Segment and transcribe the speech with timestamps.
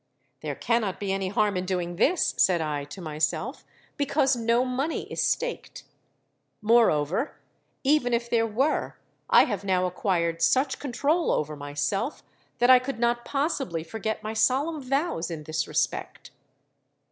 [0.41, 3.63] 'There cannot be any harm in doing this,' said I to myself;
[3.97, 5.83] 'because no money is staked.
[6.59, 7.37] Moreover,
[7.83, 8.97] even if there were,
[9.29, 12.23] I have now acquired such control over myself
[12.57, 16.31] that I could not possibly forget my solemn vows in this respect.'